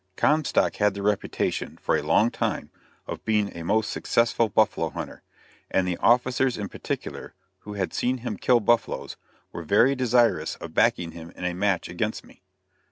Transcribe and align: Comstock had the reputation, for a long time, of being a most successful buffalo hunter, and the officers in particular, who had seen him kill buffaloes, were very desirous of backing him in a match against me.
Comstock 0.15 0.77
had 0.77 0.95
the 0.95 1.03
reputation, 1.03 1.77
for 1.77 1.95
a 1.95 2.01
long 2.01 2.31
time, 2.31 2.71
of 3.05 3.23
being 3.23 3.55
a 3.55 3.61
most 3.61 3.91
successful 3.91 4.49
buffalo 4.49 4.89
hunter, 4.89 5.21
and 5.69 5.87
the 5.87 5.97
officers 5.97 6.57
in 6.57 6.69
particular, 6.69 7.35
who 7.59 7.73
had 7.75 7.93
seen 7.93 8.17
him 8.25 8.35
kill 8.35 8.59
buffaloes, 8.59 9.15
were 9.51 9.61
very 9.61 9.93
desirous 9.93 10.55
of 10.55 10.73
backing 10.73 11.11
him 11.11 11.29
in 11.35 11.45
a 11.45 11.53
match 11.53 11.87
against 11.87 12.23
me. 12.25 12.41